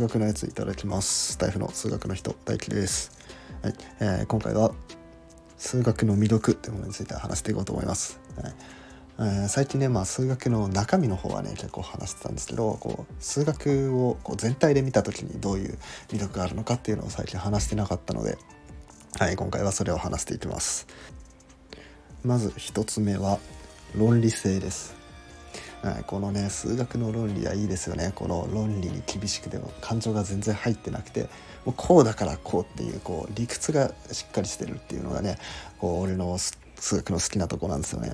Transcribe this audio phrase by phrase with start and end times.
[0.00, 1.36] 数学のやついただきます。
[1.36, 3.12] タイフの数学の人大輝です、
[3.60, 3.74] はい。
[4.00, 4.72] えー今回は
[5.58, 8.54] 数学の魅力というものについて話していこうと思います、はい。
[9.18, 15.78] えー最近ね、まあ、数学の中身の方はね結構話してたんですけどこう数学をこう全体で見た時にどういう
[16.08, 18.38] 魅力があるのかっていうのを最近話してなかったので、
[19.18, 20.86] はい、今回はそれを話していきます。
[22.24, 23.38] まず一つ目は
[23.94, 24.99] 論理性です。
[25.82, 31.22] はい、このね数学の論理はいいですよねこの論理に厳しくても感情が全然入ってなくて
[31.64, 35.38] もうこうだからこうっていうこう理屈がしっかりしてるっていうのがね
[35.78, 38.12] こう俺の数学の好きなとこなんですよね。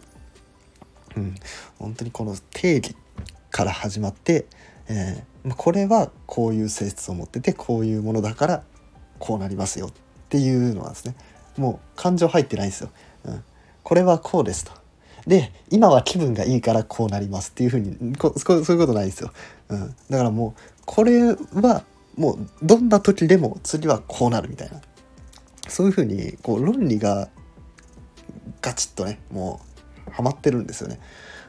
[1.16, 1.34] うん、
[1.78, 2.94] 本当にこの定義
[3.50, 4.46] から始まって、
[4.88, 8.62] えーこれはこういう性質を持っててこういうものだから
[9.19, 9.92] こうなりますよっ
[10.28, 11.14] ていうのはですね
[11.56, 12.91] もう感情入ってないんですよ。
[13.24, 13.44] うん、
[13.83, 14.72] これはこうですと。
[15.26, 19.32] で今は気分がいいからこうなりますっていうふうにこそういうことないんですよ。
[19.68, 21.84] うん、だからもうこれは
[22.16, 24.80] もうどんな時でも次はこうなるみたいな
[25.68, 27.28] そういうふうにこう論理が
[28.62, 29.60] ガチッとねも
[30.08, 31.00] うハマってるんですよね。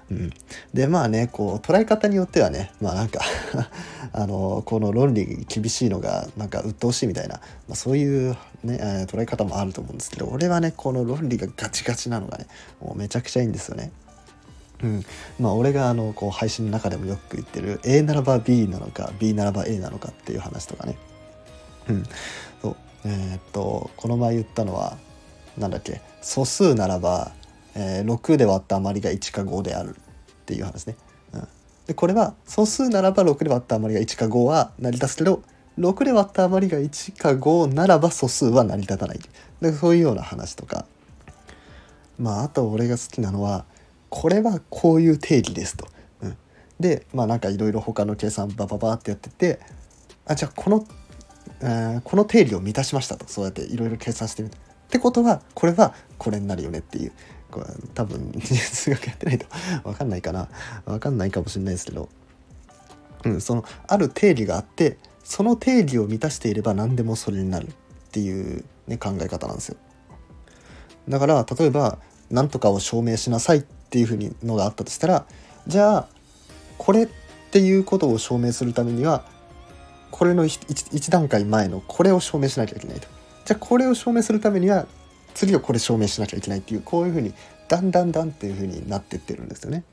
[0.10, 0.30] うん、
[0.74, 3.20] でまあねこう捉え方によってはねまあなんか
[4.14, 7.36] あのこの論理厳しいのがなんか鬱陶しいみたいな、
[7.68, 12.48] まあ、そういう、ね、え捉え方もあると思うんですけど俺はねこの論理がガチガチなのがね
[12.80, 13.92] もうめちゃくちゃいいんですよね。
[14.84, 15.06] うん、
[15.40, 20.96] まあ俺があのこう配信の中でもよく言ってる A ならば B なのか B ならば A なのかっていう話とかね。
[21.90, 22.04] うん、
[22.62, 24.98] そうえーっとこの前言ったのは
[25.58, 27.32] なんだっけ素数ならば、
[27.78, 29.94] えー6で割った余りが1か5であるっ
[30.46, 30.98] ていう話ね。
[31.86, 35.42] でこれは素数ならば6で割った余りが1か5は成り立つけど
[35.80, 39.20] 6で割った余りが1か5ならば素数は成り立たない
[39.62, 40.86] でそういうような話とか
[42.20, 43.66] まああと俺が好きなのは
[44.10, 45.88] これはこういう定義ですと。
[46.22, 46.38] うん、
[46.80, 49.60] でまあなんかいろいろ他の計算バババってやってて
[50.26, 50.86] あじゃあこの、
[51.62, 54.58] えーこの定理を満たしましたとそうやっていろいろ計算してみた。
[54.58, 54.60] っ
[54.90, 57.12] てことはこれはこれになるよねっていう
[57.52, 59.46] これ多分 数学やってないと
[59.84, 60.50] 分かんないかな
[60.86, 62.10] 分かんないかもしれないですけど、
[63.26, 67.72] うん、そのある定理があってその定理を満たしていれば何でもそれになるっ
[68.12, 69.78] ていう、ね、考え方なんですよ。
[71.10, 72.00] だから例えば
[72.30, 75.26] 何とかを証明しなさいっていうふうにのがあったとしたら
[75.68, 76.08] じゃあ
[76.78, 77.08] これっ
[77.52, 79.26] ていうことを証明するためには
[80.12, 83.08] これの 1, 段階前のこれを証明しなきゃいけないと。
[83.46, 84.88] じゃあこれを証明するためには
[85.38, 87.32] 次はこれ証明しなきゃいけないっていうこういうふうに
[87.68, 89.84] だんだんだんっていうふうになってってるんですよね。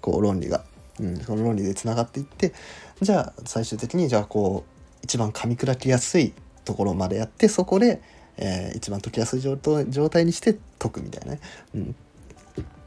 [0.00, 0.64] こう論理が。
[0.98, 2.54] うん、その論理でつながっていって
[3.02, 6.32] じゃあ最終的にじゃあこう一番噛み砕きやすい
[6.64, 8.00] ところまでやってそこで、
[8.36, 11.40] えー一番解きやすい状態にして解くみたいなね、
[11.74, 11.96] うん、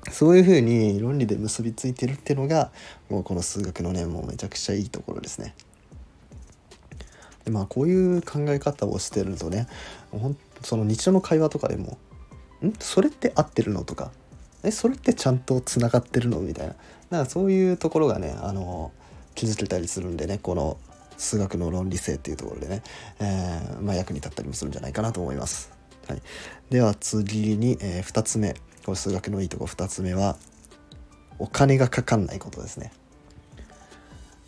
[0.10, 2.72] そういうふうに論理で結びついてるっていうのが
[3.10, 5.54] もうこの数学のねもうめちゃくちゃいいところですね。
[7.46, 9.68] でまあこういう考え方をしてるとね
[10.12, 11.98] ほんその日常の会話とかでも
[12.66, 12.74] 「ん？
[12.80, 14.12] それって合ってるの?」とか
[14.64, 16.76] 「えそれってちゃんとつながってるの?」みたいな
[17.10, 18.92] なんかそういうところがねあの
[19.36, 20.78] 気づけたりするんでねこの
[21.18, 22.84] 数学の論理性っていうところでね、
[23.20, 25.72] えーまあ、役に立ったりもするんじゃないかなと思います。
[26.08, 26.22] はい、
[26.70, 28.54] では次に、え2つ目
[28.86, 30.38] これ数学のいいとこ2つ目は
[31.40, 32.92] お金がかかんないことですね。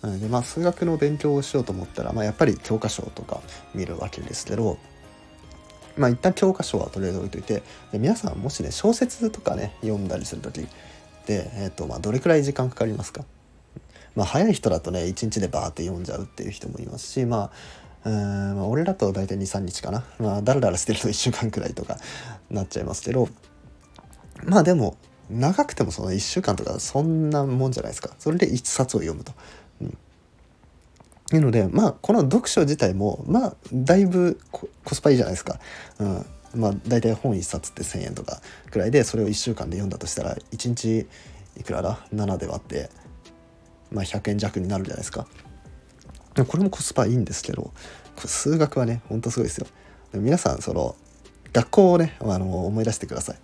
[0.02, 3.42] うんでまあ、数学の勉強をしようと思ったら、まあ、やっぱり教科書とか
[3.76, 4.78] 見るわけですけど、
[6.00, 7.62] まあ、一旦教科書はとりあえず置いといて
[7.92, 10.62] で皆さんもしね小説とかね読んだりする時
[11.28, 13.26] で、えーとまあ、どれくらい時間かかりますか？
[14.16, 17.52] まあ、早い人だとね1日でバーって読んじゃうっていう人もいますしま
[18.04, 20.04] あうーんまあ俺だと大体23日かな。
[20.20, 21.98] まあだらだらしてると1週間くらいとか
[22.50, 23.28] なっちゃいますけど
[24.46, 24.96] まあでも
[25.30, 28.10] 長くてもその1週間とかそんなもんじゃないですか。
[28.18, 29.34] それで1冊を読むと。
[31.32, 35.60] うんいうのでまあこの読書自体もまあだいぶコスパいいじゃないですか。
[36.00, 36.26] うん
[36.56, 38.42] まあ大体本1冊って1,000円とか
[38.72, 41.08] くらいでそれを1週間で読んだとしたら1日
[41.60, 42.90] いくらだ？7で割って
[43.92, 45.28] まあ、100円弱になるじゃないですか。
[46.36, 47.74] でこれもコスパいいんですけど
[48.18, 49.68] 数学はねほんとすごいですよ。
[50.14, 50.96] 皆さんその
[51.54, 53.40] 学校をねあの思い出してください。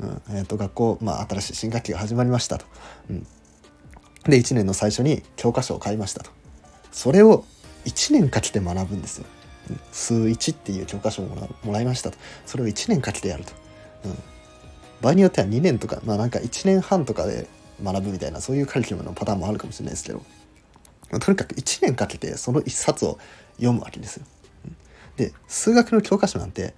[0.00, 2.66] うんえー、と学校、まあ、新しい新学期が始まりましたと。
[3.10, 3.26] うん、
[4.24, 6.30] で1年の最初に教科書を買いましたと。
[6.92, 7.44] それを
[7.84, 9.26] 1年かけて学ぶんですよ。
[9.92, 11.26] 数1っていう教科書を
[11.62, 12.18] もらいましたと。
[12.46, 13.52] それを1年かけてやると。
[14.04, 14.18] うん
[15.00, 17.46] 場合によっては2年とかまあなんか1年半とかで
[17.82, 20.22] 学ぶみたいなそういうカリキュラムのパターンもあるかもしれないですけど、
[21.10, 23.18] まあとにかく1年かけてその1冊を
[23.56, 24.26] 読むわけですよ。
[24.64, 24.76] うん
[25.16, 26.74] で数学の教科書なんて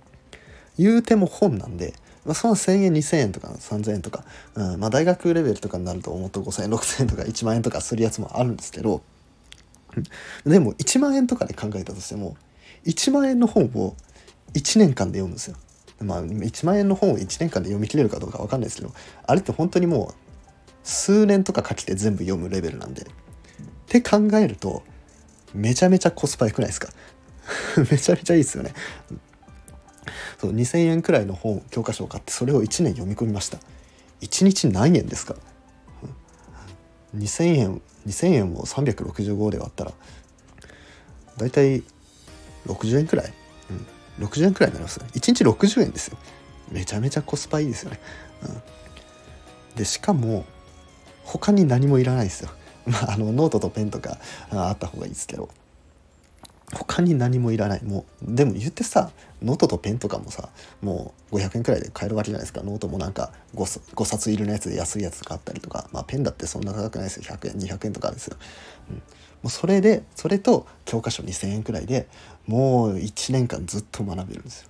[0.79, 4.25] 言うても本なんで、まあ、その1,000円2,000円とか3,000円とか、
[4.55, 9.03] うんまあ、大学レベルとかになるともっと5,000円6,000円とか1万円とかするやつもあるんですけど
[10.45, 12.37] でも1万円とかで考えたとしても
[12.87, 13.95] 1万円の本を
[14.55, 15.57] 1年間で読むんですよ。
[16.01, 18.93] まあ1万円の本を1年間で読み切れるかどうか分かんないですけど
[19.27, 20.15] あれって本当にもう
[20.83, 23.03] 数年とかかけて全部読むレベルなんで。
[23.03, 23.07] っ
[23.87, 24.83] て考えると
[25.53, 26.89] めちゃめちゃコスパ良くないですか？
[27.91, 28.73] めちゃめちゃいいですよね。
[30.41, 33.59] そう2,000円くらいの本教科書を買ってそれを1年読み込みました
[34.23, 35.37] 1日何円ですか
[37.15, 39.93] ？2,000円2,000円を365で割ったら
[41.37, 41.83] だいたい
[42.67, 43.33] 60円くらい、
[44.19, 45.07] うん、60円くらいになりますね。
[45.15, 46.19] 1日60円ですよ。
[46.71, 48.01] めちゃめちゃコスパいいですよね、
[48.45, 50.45] うん、でしかも
[51.25, 52.51] 他に何もいらないですよ。
[52.87, 54.19] まああのノートとペンとか
[54.51, 55.49] あった方がいいですけど。
[56.73, 57.85] 他に何もいらない。
[57.85, 59.11] もうでも言ってさ
[59.43, 60.51] ノートとペンとかもさ
[60.81, 62.63] もう500円くらいで買えるわけじゃないですか。
[62.63, 65.89] ノートもなんか 5, 5冊いるのやつで安いやつがあったりとか。
[65.93, 67.23] まあペンだってそんな高くないですよ。
[67.25, 68.37] 100円200円とかですよ、
[68.91, 69.03] うん、も
[69.45, 72.07] うそれでそれと教科書2000円くらいで
[72.47, 74.69] もう1年間ずっと学べるんですよ。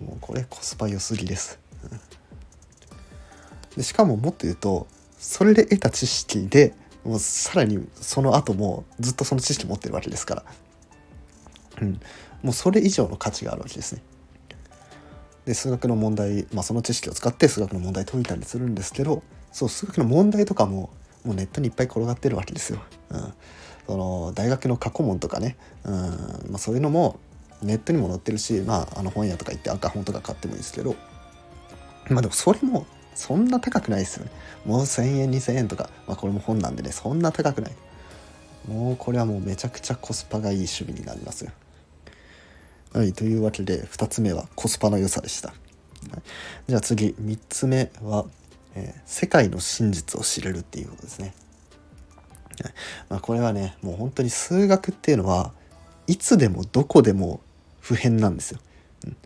[0.00, 1.60] もうこれコスパ良すぎです、
[3.76, 4.88] でしかももっと言うと
[5.18, 6.74] それで得た知識で
[7.04, 10.44] もうさらにその後もずっとその知識持ってるわけですから。
[11.82, 12.00] うん、
[12.42, 14.02] もうそれ以上の価値があるわけですね。
[15.44, 20.90] で数学の問題、まあ、その知識を使って数学の問題解いたりするんですけどそう数学の問題とかも
[21.24, 22.80] もうネットにいっぱい転がってるわけですよ。
[23.10, 23.34] うん、
[23.86, 26.08] その大学の過去問とかね、うんま
[26.54, 27.18] あ、そういうのも
[27.60, 30.96] ネットにも載ってるし、まあ、あの本屋とか行って赤本とか買ってもいいですけど
[32.08, 34.30] まあでもそれもそんな高くないですよね。
[34.64, 37.72] もう1,000円2,000円とか、まあ、これも本なんでねそんな高くない。
[38.68, 41.50] もうこれはもうめちゃくちゃコスパがいい趣味になりますよ。
[42.92, 45.48] はい、というわけで2つ目はコスパの良さでした。
[45.48, 46.22] はい、
[46.68, 48.26] じゃあ次3つ目は、
[48.74, 51.34] えー、世界の真実を知れるっていうことですね。
[52.62, 52.72] はい
[53.08, 55.52] まあ、これはねもう本当に数学っていうのは
[56.06, 57.40] いつでもどこでも
[57.80, 58.60] 普遍なんですよ。
[59.06, 59.16] うん、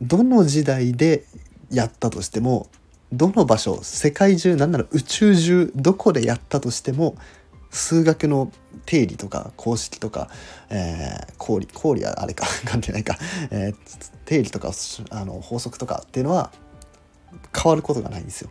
[0.00, 1.24] どの時代で
[1.70, 2.68] やったとしても
[3.12, 7.16] どの場所世界中なんなら宇宙中どこでやったとしても
[7.72, 8.52] 数学の
[8.84, 10.28] 定理とか公式とか、
[10.70, 13.18] えー、公理公理はあれか 関係ないか、
[13.50, 13.76] えー、
[14.26, 14.72] 定理とか
[15.10, 16.52] あの法則とかっていうのは
[17.56, 18.50] 変わることがないんですよ。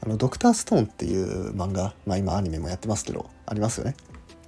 [0.00, 3.96] あのドクターストーンっていう漫画、まあ、今アニメもやってますけどありますよね。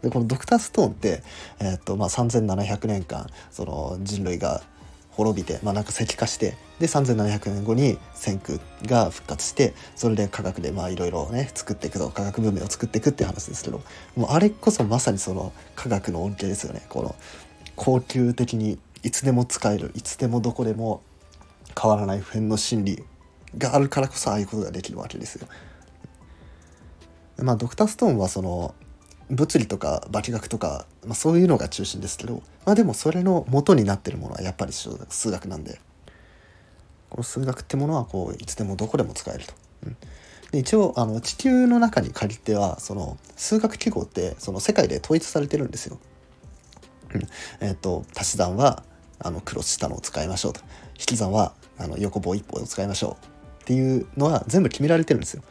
[0.02, 1.22] でこのドクターストーンって、
[1.58, 4.62] えー、っとまあ、3700年間その人類が
[5.10, 13.82] 滅びて、まあ、なんか石化してで3700年後に先空が復活してそれで科学でまあいろいろね作っていくと科学文明を作っていくって話ですけど
[14.16, 17.14] もうあれこそまさにその科学の恩恵ですよねこの
[17.76, 21.02] 恒久的にいつでも使えるいつでもどこでも
[21.80, 23.04] 変わらない普遍の真理
[23.58, 25.46] があるからこそああいうことができるわけですよ。
[27.36, 28.74] まあドクターストーンはその
[29.30, 34.90] 物理とか化学とか、まあ、そういうのが中心ですけど、まあ、でもそれの元になってるものはやっぱり数
[35.30, 35.78] 学なんで
[37.10, 39.54] この数学ってものはこういつでもどこでも使えると。
[39.86, 39.96] うん
[40.50, 45.98] で一応あの地球の中に限ってはその数学記号ってその世界で統一されてるんですよ。
[47.14, 47.22] うん、
[47.60, 48.82] えっ、ー、と足し算は
[49.18, 50.60] あのクロスしたのを使いましょうと
[50.98, 55.42] 引き算はあの横棒一棒を使いましょうっていうのは全部決められてるんですよ。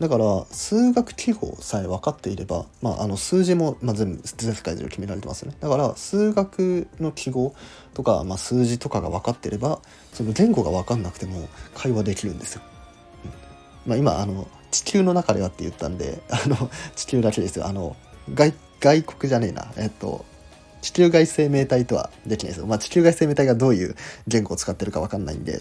[0.00, 5.58] だから数学記号さえ分かっていれば、まあ、あの数字も、まあ、全部全世界で決められてますよね。
[5.60, 7.54] だから数学の記号
[7.92, 9.80] とか、まあ、数字とかが分かっていれば
[10.14, 12.62] その言語が分かんなくても会話できるんですよ。
[13.84, 13.90] うん。
[13.90, 17.66] まあ、今あの地球の中ではって言ったんで あの地球だけですよ。
[17.66, 17.94] あの
[18.32, 19.70] 外外国じゃねえな。
[19.76, 20.24] えっと
[20.80, 22.66] 地球外生命体とはできないですよ。
[22.66, 25.60] まあ、地球外生命体がどういう言語を使ってるか分かんないんで。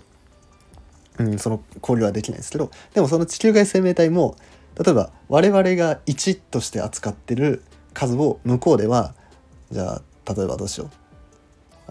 [1.20, 4.36] うん、その交流はできないですけどでもその地球外生命体も
[4.84, 7.62] 例えば我々が1として扱ってる
[7.94, 9.14] 数を向こうでは
[9.72, 10.90] じゃあ例えばどうしよう。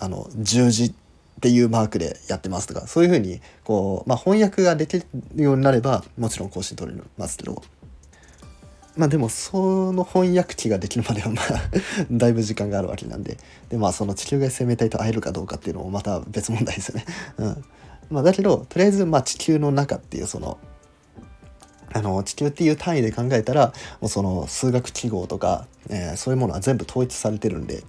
[0.00, 0.92] あの十字っ
[1.40, 5.06] ていうマークでやってますとかそういうふうにこう、まあ、翻訳ができる
[5.36, 7.62] ようになればもちろん更新取れますけど。
[8.96, 11.46] まあでもその翻訳機ができるまではまあ
[12.10, 13.38] だいぶ時間があるわけなんで。
[13.68, 17.04] でまあその地球外生命体と会えるかどうかっていうのもまた別問題ですよね。
[17.36, 17.64] うん。
[18.10, 20.58] まあ、だけどとりあえずまあ地球の中っていうその
[21.92, 27.82] あの地球っていう単位で考えたらもうその数学記号とか、えー、そういうものは全部統一されてるんで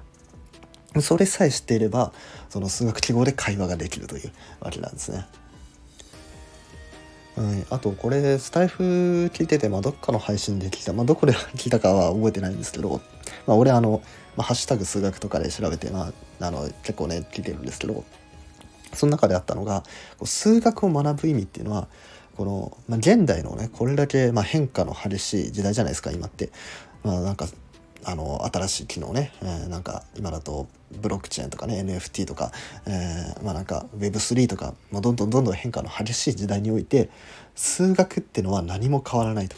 [1.02, 2.14] それさえ知っていれば
[2.50, 5.26] その数学記号で会話ができるというわけなんですね。
[7.38, 8.84] うん、あとこれスタイフ
[9.34, 13.00] 聞いてて、まあ、どっかの配信で聞いた、まあ、どこで聞いたかは覚えてないんですけど、
[13.48, 14.02] まあ、俺あの、
[14.36, 16.12] まあ、ハッシュタグ数学とかで調べて、ま
[16.42, 18.04] あ、あの結構ね聞いてるんですけど
[18.94, 19.84] その中であったのが
[20.24, 21.88] 数学を学ぶ意味っていうのは
[22.36, 26.50] この、まあ、現代のねこれだけま変化の激しい時代じゃないですか今って。
[27.02, 27.48] まあ、なんか
[28.04, 32.52] あの新しい機能ね、えー、なんか今だとブロックチェーンとかね NFT とか、
[32.86, 37.10] えー、まあなんか Web3 とか、まあ、どんどんどんどん変化の激しい時代において
[37.56, 39.56] 数学ってのは何も変わらないと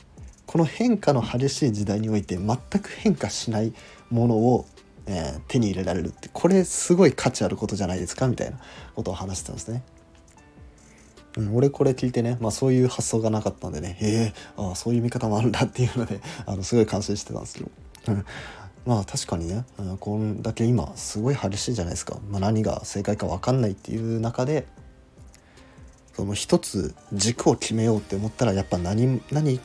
[0.51, 3.71] この変化の激しい時代において全く変化しない
[4.09, 4.65] ものを、
[5.11, 8.57] えー、手に入れられるってこれすごい価値あることじゃないですかみたいな
[8.95, 9.83] ことを話してたんですね。
[11.37, 17.71] うん、俺これ聞いてね、まあ、そういう発想がなかったんでねえー、ああそういう見方もあるんだっていうので あのすごい感心してたんですけど、
[18.85, 24.67] まあ確かにね、うん、こんだけ今すごい激しいじゃないですか、まあ、何が正解か分かんないっていう中で
[26.13, 29.59] その一つ軸を決めようって思ったらやっぱ何何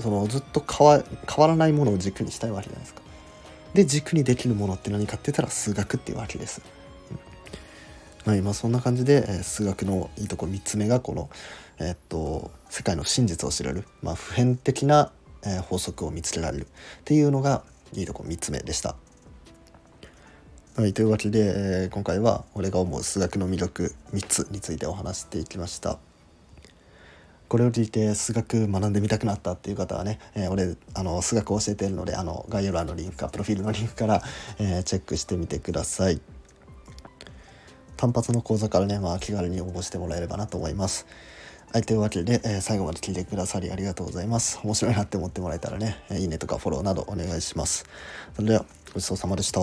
[0.00, 2.99] そのずっと変わ変わらないものを軸にしたいわけじゃないですか。
[3.74, 6.62] で軸にできるものって何かって言ったら数学っていうわけです。
[8.26, 11.30] はい、まあ、そんな感じで、数学のいいとこ3つ目がこの、
[11.78, 15.12] え、っと世界の真実を知られる、まあ、普遍的な、
[15.68, 16.66] 法則を見つけられるっ
[17.04, 17.62] ていうのが
[17.94, 18.96] いいとこ3つ目でした。
[20.76, 25.98] はい、というわけで、今回は俺が思う数学の魅力3つについてお話していきました。
[27.50, 34.22] これを聞いて数学学んでみたくなったっていう方はね、えー、俺あの数学を教えてるのであの概要欄のリンクかプロフィールのリンクから、
[34.60, 36.20] えー、チェックしてみてください。
[37.96, 41.08] 単発の講座からね、まあ、気軽に応募してもらえればなと思います。
[41.72, 44.60] はい、というわけで、えー、最後まで聞いてくださりありがとうございます。
[44.62, 47.84] 面白いなって思ってもらえたらね、いいねとかフォローなどお願いします。
[48.36, 48.64] それでは、
[48.94, 49.60] ごちそうさまでした。